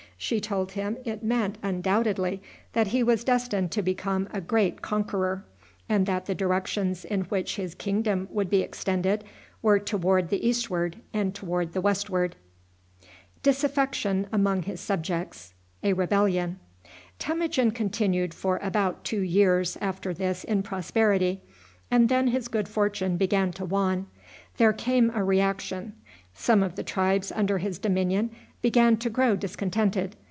She 0.23 0.39
told 0.39 0.73
him 0.73 0.97
it 1.03 1.23
meant 1.23 1.57
undoubtedly 1.63 2.43
that 2.73 2.89
he 2.89 3.01
was 3.01 3.23
destined 3.23 3.71
to 3.71 3.81
become 3.81 4.29
a 4.31 4.39
great 4.39 4.83
conqueror, 4.83 5.45
and 5.89 6.05
that 6.05 6.27
the 6.27 6.35
directions 6.35 7.03
in 7.03 7.21
which 7.21 7.55
his 7.55 7.73
kingdom 7.73 8.27
would 8.29 8.47
be 8.47 8.61
extended 8.61 9.23
were 9.63 9.79
toward 9.79 10.29
the 10.29 10.47
eastward 10.47 10.97
and 11.11 11.33
toward 11.33 11.73
the 11.73 11.81
westward. 11.81 12.35
Temujin 13.41 14.27
continued 17.71 18.33
for 18.35 18.57
about 18.61 19.03
two 19.03 19.21
years 19.21 19.77
after 19.81 20.13
this 20.13 20.43
in 20.43 20.61
prosperity, 20.61 21.41
and 21.89 22.09
then 22.09 22.27
his 22.27 22.47
good 22.47 22.67
fortune 22.69 23.17
began 23.17 23.51
to 23.53 23.65
wane. 23.65 24.05
There 24.57 24.71
came 24.73 25.09
a 25.15 25.23
reaction. 25.23 25.93
Some 26.35 26.61
of 26.63 26.75
the 26.75 26.83
tribes 26.83 27.31
under 27.31 27.57
his 27.57 27.79
dominion 27.79 28.29
began 28.61 28.95
to 28.95 29.09
grow 29.09 29.35
discontented. 29.35 30.15